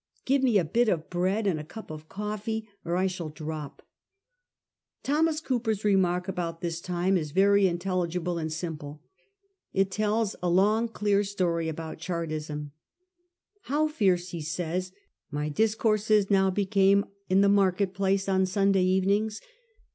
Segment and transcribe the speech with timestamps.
[0.25, 3.83] Give me a bit of bread and a cup of coffee or I shall drop.'
[5.03, 9.03] Thomas Cooper's remark about this time is very intelligible and simple.
[9.73, 12.71] It tells a long clear story about Char tism.'
[13.71, 16.25] How fierce,' he says, * my discourses
[16.55, 19.39] became now in the Market Place on Sunday evenings